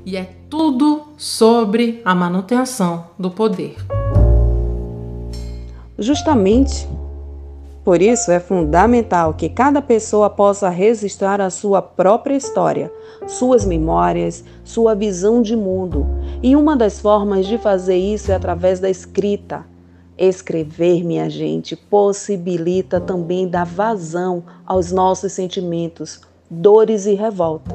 [0.05, 3.77] e é tudo sobre a manutenção do poder.
[5.97, 6.89] Justamente
[7.85, 12.93] por isso, é fundamental que cada pessoa possa registrar a sua própria história,
[13.27, 16.07] suas memórias, sua visão de mundo.
[16.43, 19.65] E uma das formas de fazer isso é através da escrita.
[20.19, 27.73] Escrever, minha gente, possibilita também dar vazão aos nossos sentimentos, dores e revolta.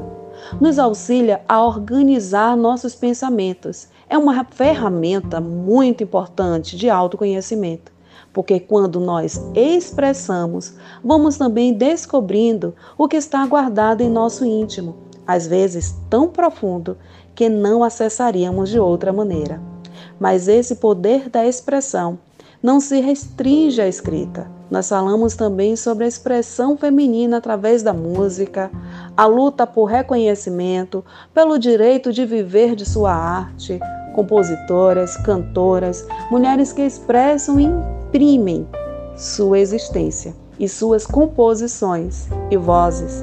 [0.60, 3.88] Nos auxilia a organizar nossos pensamentos.
[4.10, 7.94] É uma ferramenta muito importante de autoconhecimento
[8.34, 10.74] porque quando nós expressamos,
[11.04, 16.98] vamos também descobrindo o que está guardado em nosso íntimo, às vezes tão profundo
[17.32, 19.62] que não acessaríamos de outra maneira.
[20.18, 22.18] Mas esse poder da expressão
[22.64, 24.50] não se restringe à escrita.
[24.70, 28.70] Nós falamos também sobre a expressão feminina através da música,
[29.14, 31.04] a luta por reconhecimento,
[31.34, 33.78] pelo direito de viver de sua arte,
[34.14, 37.66] compositoras, cantoras, mulheres que expressam e
[38.06, 38.66] exprimem
[39.14, 43.22] sua existência e suas composições e vozes,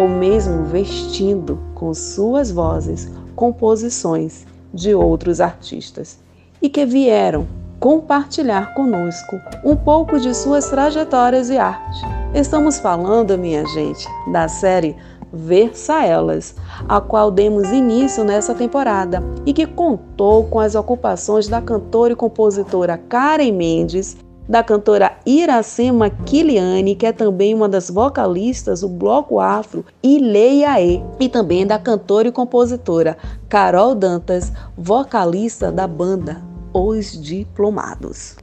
[0.00, 6.18] ou mesmo vestindo com suas vozes composições de outros artistas
[6.62, 7.46] e que vieram
[7.82, 12.00] compartilhar conosco um pouco de suas trajetórias e arte.
[12.32, 14.94] Estamos falando, minha gente, da série
[15.32, 16.54] Versa Elas,
[16.88, 22.16] a qual demos início nessa temporada e que contou com as ocupações da cantora e
[22.16, 24.16] compositora Karen Mendes,
[24.48, 31.02] da cantora Iracema Kiliane, que é também uma das vocalistas do Bloco Afro, e Leiaê,
[31.18, 33.18] e também da cantora e compositora
[33.48, 38.36] Carol Dantas, vocalista da banda Os Diplomados.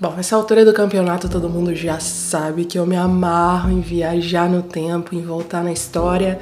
[0.00, 4.48] Bom, essa altura do campeonato todo mundo já sabe que eu me amarro em viajar
[4.48, 6.40] no tempo, em voltar na história.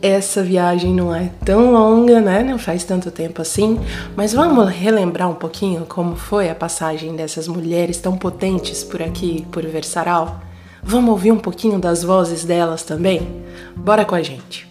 [0.00, 2.44] Essa viagem não é tão longa, né?
[2.44, 3.80] Não faz tanto tempo assim,
[4.14, 9.44] mas vamos relembrar um pouquinho como foi a passagem dessas mulheres tão potentes por aqui,
[9.50, 10.40] por Versaral?
[10.80, 13.42] Vamos ouvir um pouquinho das vozes delas também?
[13.74, 14.67] Bora com a gente!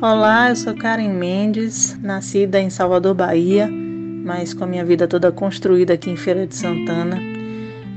[0.00, 5.32] Olá, eu sou Karen Mendes, nascida em Salvador, Bahia, mas com a minha vida toda
[5.32, 7.20] construída aqui em Feira de Santana.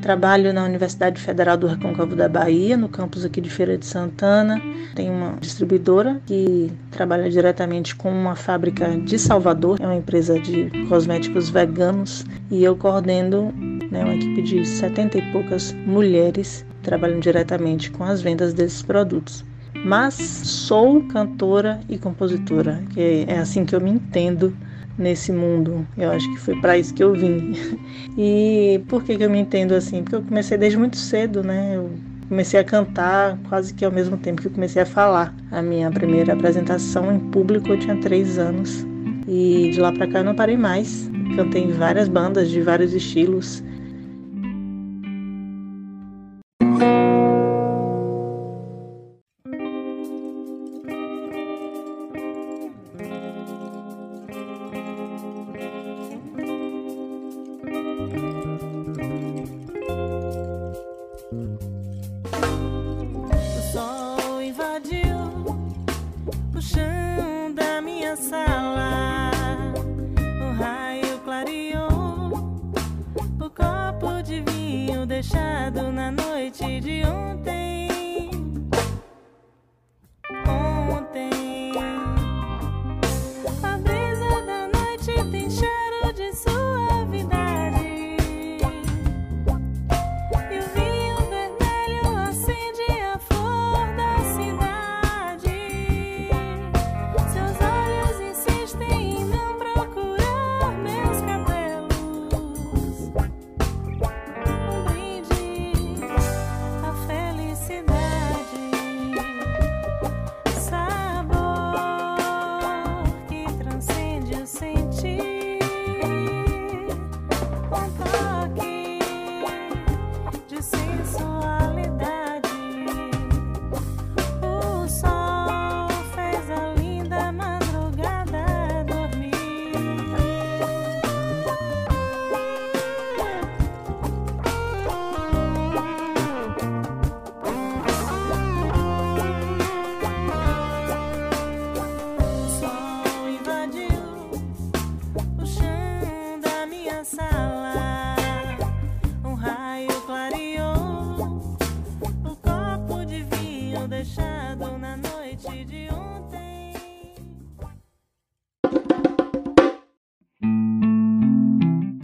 [0.02, 4.60] Trabalho na Universidade Federal do Recôncavo da Bahia, no campus aqui de Feira de Santana.
[4.96, 10.72] Tenho uma distribuidora que trabalha diretamente com uma fábrica de Salvador, é uma empresa de
[10.90, 13.54] cosméticos veganos, e eu coordeno
[13.92, 19.51] né, uma equipe de 70 e poucas mulheres trabalhando diretamente com as vendas desses produtos
[19.84, 24.56] mas sou cantora e compositora, que é assim que eu me entendo
[24.98, 25.86] nesse mundo.
[25.98, 27.54] Eu acho que foi para isso que eu vim.
[28.18, 30.04] E por que, que eu me entendo assim?
[30.04, 31.78] Porque eu comecei desde muito cedo, né?
[31.78, 31.90] Eu
[32.28, 35.34] comecei a cantar quase que ao mesmo tempo que eu comecei a falar.
[35.50, 38.86] A minha primeira apresentação em público eu tinha três anos.
[39.28, 41.10] E de lá para cá eu não parei mais.
[41.36, 43.64] Cantei em várias bandas de vários estilos.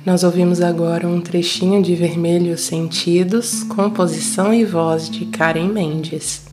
[0.08, 6.47] Nós ouvimos agora um trechinho de Vermelhos Sentidos, composição e voz de Karen Mendes.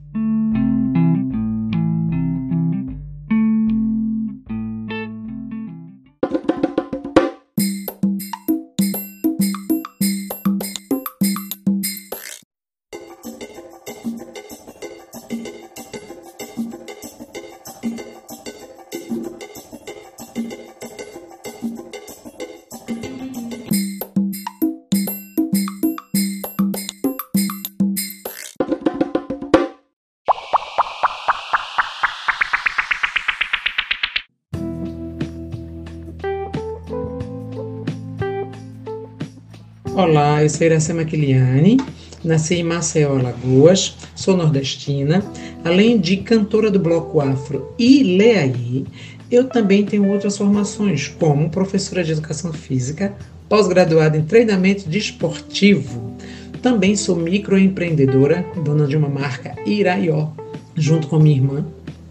[40.44, 41.78] Eu sou Iracema Kiliani,
[42.22, 45.24] nasci em Maceió, Alagoas, sou nordestina.
[45.64, 48.84] Além de cantora do Bloco Afro e Leaí,
[49.30, 53.14] eu também tenho outras formações, como professora de educação física,
[53.48, 56.14] pós-graduada em treinamento desportivo.
[56.60, 60.28] Também sou microempreendedora, dona de uma marca Iraió,
[60.74, 61.64] junto com minha irmã,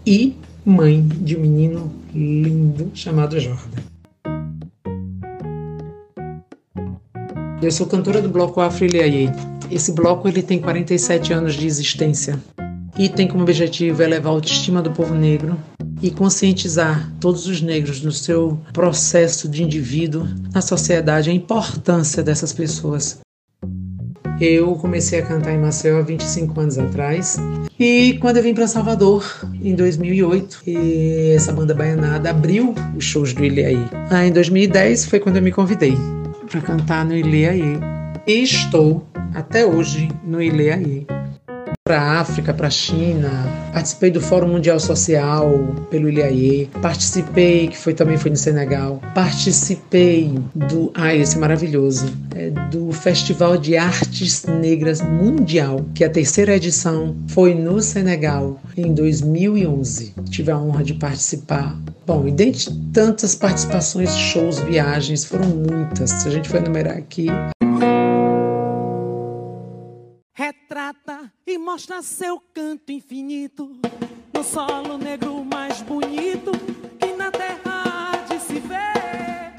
[0.04, 3.93] e mãe de um menino lindo chamado Jordan.
[7.64, 9.30] Eu sou cantora do bloco Afro Ilhaí.
[9.70, 12.38] Esse bloco ele tem 47 anos de existência
[12.98, 15.56] e tem como objetivo elevar a autoestima do povo negro
[16.02, 22.52] e conscientizar todos os negros no seu processo de indivíduo na sociedade, a importância dessas
[22.52, 23.20] pessoas.
[24.38, 27.38] Eu comecei a cantar em Maceió há 25 anos atrás
[27.80, 29.24] e quando eu vim para Salvador
[29.62, 30.64] em 2008,
[31.34, 33.78] essa banda baianada abriu os shows do Ilhaí.
[34.10, 35.96] Ah, em 2010 foi quando eu me convidei
[36.54, 37.80] para cantar no Ileaê.
[38.24, 41.04] E estou até hoje no Ileaê.
[41.86, 43.28] Para a África, para a China,
[43.70, 45.50] participei do Fórum Mundial Social
[45.90, 52.10] pelo Ilhaê, participei, que foi também foi no Senegal, participei do, ai, esse é maravilhoso,
[52.34, 58.94] é, do Festival de Artes Negras Mundial, que a terceira edição foi no Senegal em
[58.94, 60.14] 2011.
[60.30, 66.10] Tive a honra de participar Bom, e dentre tantas participações, shows, viagens, foram muitas.
[66.10, 67.28] Se a gente for enumerar aqui.
[71.46, 73.76] E mostra seu canto infinito
[74.32, 76.52] no solo negro mais bonito
[76.98, 79.54] que na terra há de se ver.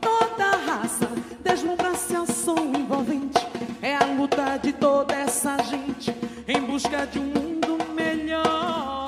[0.00, 1.08] Toda raça
[1.42, 3.38] deslumbra seu som envolvente.
[3.82, 6.14] É a luta de toda essa gente
[6.48, 9.00] em busca de um mundo melhor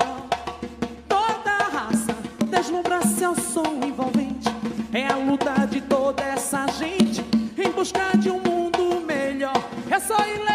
[2.63, 4.49] deslumbra seu som envolvente
[4.93, 7.21] É a luta de toda essa gente
[7.57, 9.53] em busca de um mundo melhor.
[9.91, 10.52] É só ir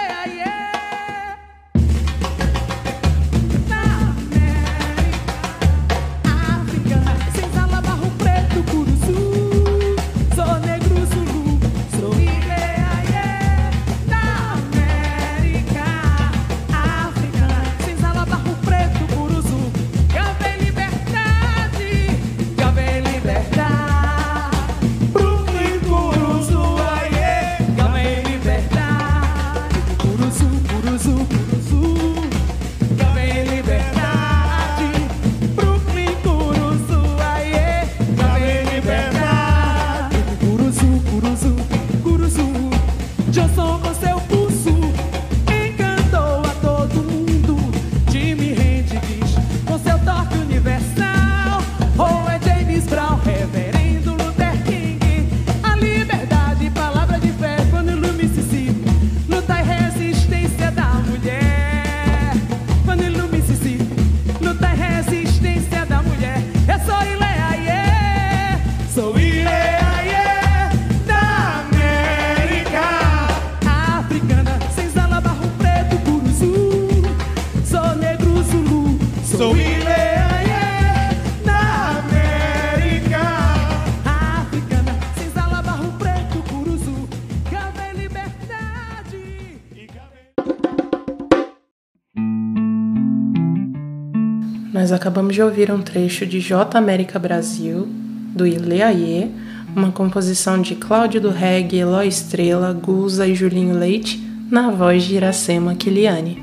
[94.88, 97.86] Nós acabamos de ouvir um trecho de J América Brasil,
[98.34, 99.30] do Ileaie,
[99.76, 104.16] uma composição de Cláudio do Reggae, Eloy Estrela, Guza e Julinho Leite,
[104.50, 106.42] na voz de Iracema Kiliani.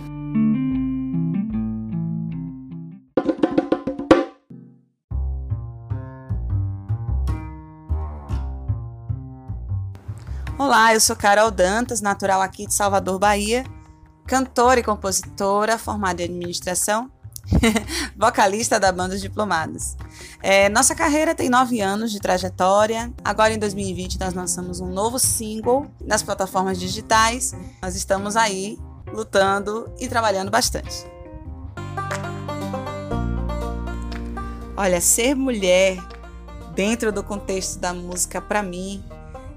[10.59, 13.63] Olá, eu sou Carol Dantas, natural aqui de Salvador, Bahia,
[14.27, 17.09] cantora e compositora, formada em administração,
[18.15, 19.95] vocalista da banda Os Diplomados.
[20.41, 23.13] É, nossa carreira tem nove anos de trajetória.
[23.23, 27.53] Agora, em 2020, nós lançamos um novo single nas plataformas digitais.
[27.81, 28.77] Nós estamos aí
[29.11, 31.05] lutando e trabalhando bastante.
[34.77, 35.97] Olha, ser mulher
[36.75, 39.03] dentro do contexto da música, para mim,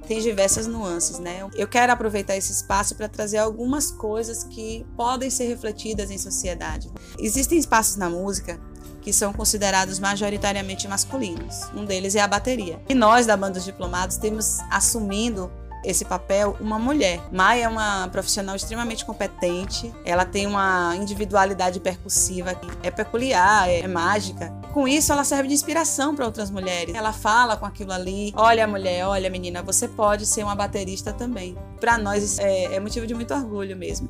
[0.09, 1.47] tem diversas nuances, né?
[1.55, 6.91] Eu quero aproveitar esse espaço para trazer algumas coisas que podem ser refletidas em sociedade.
[7.19, 8.59] Existem espaços na música
[9.03, 11.63] que são considerados majoritariamente masculinos.
[11.75, 12.81] Um deles é a bateria.
[12.89, 15.53] E nós da banda dos diplomados temos assumindo
[15.85, 17.21] esse papel uma mulher.
[17.33, 23.87] Maia é uma profissional extremamente competente, ela tem uma individualidade percussiva que é peculiar, é,
[23.87, 24.53] mágica.
[24.73, 26.95] Com isso, ela serve de inspiração para outras mulheres.
[26.95, 31.57] Ela fala com aquilo ali: olha, mulher, olha, menina, você pode ser uma baterista também.
[31.81, 34.09] Para nós, é, é motivo de muito orgulho mesmo.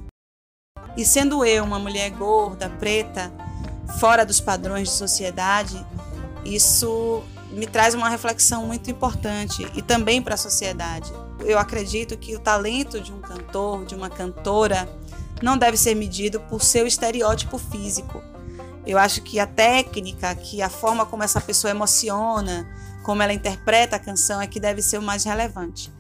[0.97, 3.33] E sendo eu uma mulher gorda, preta,
[4.01, 5.85] fora dos padrões de sociedade,
[6.45, 11.13] isso me traz uma reflexão muito importante e também para a sociedade.
[11.45, 14.89] Eu acredito que o talento de um cantor, de uma cantora,
[15.43, 18.23] não deve ser medido por seu estereótipo físico.
[18.87, 22.67] Eu acho que a técnica, que a forma como essa pessoa emociona,
[23.05, 25.93] como ela interpreta a canção é que deve ser o mais relevante.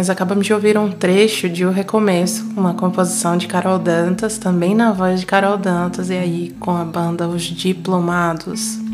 [0.00, 4.74] Nós acabamos de ouvir um trecho de O Recomeço, uma composição de Carol Dantas, também
[4.74, 8.89] na voz de Carol Dantas, e aí com a banda Os Diplomados.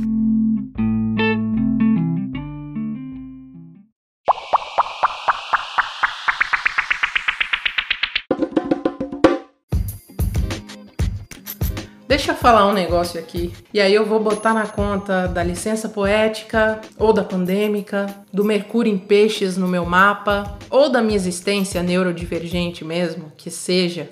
[12.47, 13.53] Falar um negócio aqui.
[13.74, 18.92] E aí eu vou botar na conta da licença poética, ou da pandêmica, do Mercúrio
[18.92, 24.09] em peixes no meu mapa, ou da minha existência neurodivergente mesmo, que seja.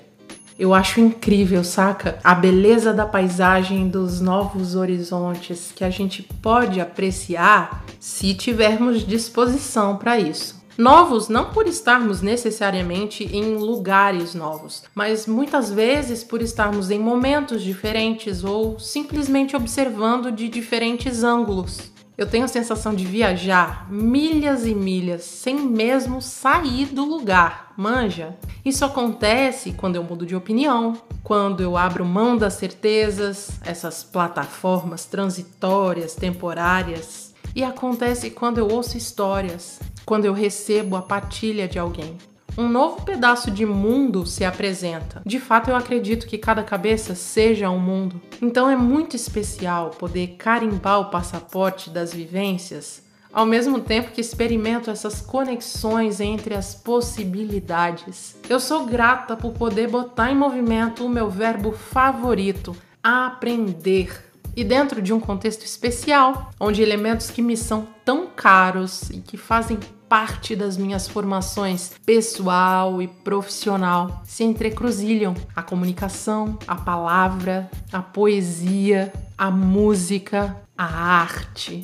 [0.59, 2.19] Eu acho incrível, saca?
[2.21, 9.95] A beleza da paisagem dos novos horizontes que a gente pode apreciar se tivermos disposição
[9.95, 10.64] para isso.
[10.77, 17.63] Novos não por estarmos necessariamente em lugares novos, mas muitas vezes por estarmos em momentos
[17.63, 21.93] diferentes ou simplesmente observando de diferentes ângulos.
[22.17, 28.35] Eu tenho a sensação de viajar milhas e milhas sem mesmo sair do lugar, manja?
[28.63, 35.05] Isso acontece quando eu mudo de opinião, quando eu abro mão das certezas, essas plataformas
[35.05, 37.24] transitórias, temporárias,
[37.55, 42.17] e acontece quando eu ouço histórias, quando eu recebo a partilha de alguém.
[42.57, 45.21] Um novo pedaço de mundo se apresenta.
[45.25, 48.21] De fato, eu acredito que cada cabeça seja um mundo.
[48.41, 53.03] Então é muito especial poder carimbar o passaporte das vivências,
[53.33, 58.37] ao mesmo tempo que experimento essas conexões entre as possibilidades.
[58.49, 64.23] Eu sou grata por poder botar em movimento o meu verbo favorito, aprender
[64.55, 69.35] e dentro de um contexto especial, onde elementos que me são tão caros e que
[69.35, 69.77] fazem
[70.07, 79.11] parte das minhas formações pessoal e profissional se entrecruzilham a comunicação, a palavra, a poesia,
[79.37, 81.83] a música, a arte.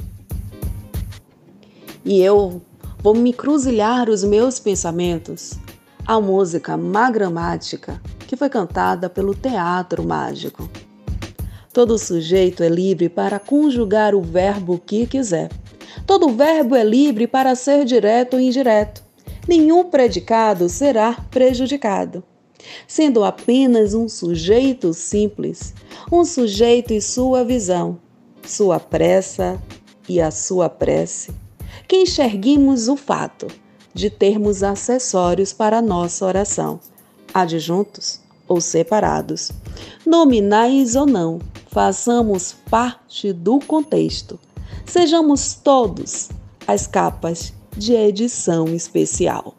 [2.06, 2.62] E eu
[3.00, 5.60] vou me cruzilhar os meus pensamentos
[6.06, 10.70] à música magramática que foi cantada pelo Teatro Mágico.
[11.74, 15.50] Todo sujeito é livre para conjugar o verbo que quiser.
[16.06, 19.02] Todo verbo é livre para ser direto ou indireto.
[19.48, 22.24] Nenhum predicado será prejudicado.
[22.86, 25.74] Sendo apenas um sujeito simples,
[26.12, 27.98] um sujeito e sua visão,
[28.46, 29.58] sua pressa
[30.10, 31.34] e a sua prece,
[31.88, 33.48] que enxerguimos o fato
[33.94, 36.82] de termos acessórios para nossa oração,
[37.34, 39.52] adjuntos ou separados,
[40.06, 41.40] nominais ou não,
[41.72, 44.38] façamos parte do contexto.
[44.86, 46.30] Sejamos todos
[46.68, 49.56] as capas de edição especial.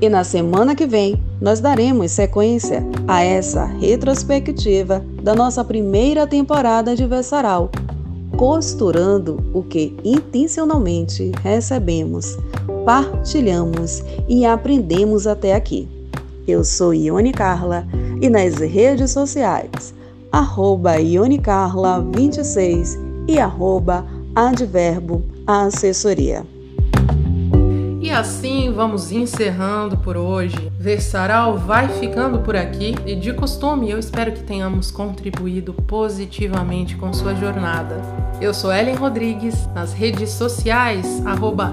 [0.00, 6.94] E na semana que vem, nós daremos sequência a essa retrospectiva da nossa primeira temporada
[6.94, 7.70] de Versaral,
[8.36, 12.36] costurando o que intencionalmente recebemos,
[12.88, 15.86] partilhamos e aprendemos até aqui.
[16.46, 17.86] Eu sou Ione Carla
[18.22, 19.92] e nas redes sociais,
[20.32, 26.46] arroba ionecarla26 e arroba adverbo assessoria.
[28.18, 30.72] Assim vamos encerrando por hoje.
[30.76, 37.12] Versaral vai ficando por aqui e de costume eu espero que tenhamos contribuído positivamente com
[37.12, 38.02] sua jornada.
[38.40, 41.72] Eu sou Ellen Rodrigues, nas redes sociais, arroba.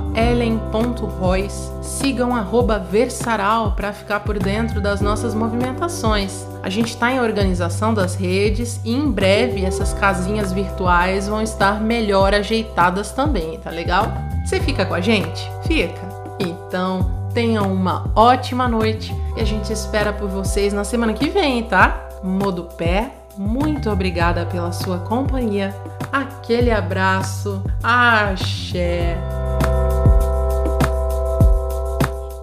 [1.82, 6.46] Sigam arroba Versaral para ficar por dentro das nossas movimentações.
[6.62, 11.82] A gente está em organização das redes e em breve essas casinhas virtuais vão estar
[11.82, 14.14] melhor ajeitadas também, tá legal?
[14.46, 15.50] Você fica com a gente?
[15.68, 16.05] Fica!
[16.40, 21.64] Então, tenham uma ótima noite e a gente espera por vocês na semana que vem,
[21.64, 22.08] tá?
[22.24, 25.76] Modo pé, muito obrigada pela sua companhia.
[26.12, 27.62] Aquele abraço.
[27.84, 29.18] Axé.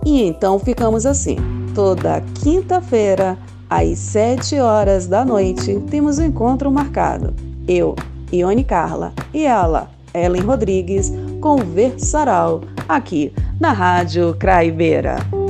[0.05, 1.37] E então ficamos assim.
[1.75, 3.39] Toda quinta-feira,
[3.71, 7.33] às 7 horas da noite, temos um encontro marcado.
[7.67, 7.97] Eu,
[8.31, 15.42] Ione Carla, e ela, Ellen Rodrigues, conversarão aqui na Rádio Craibeira.